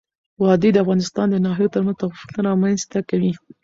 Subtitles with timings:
[0.41, 3.31] وادي د افغانستان د ناحیو ترمنځ تفاوتونه رامنځ ته کوي.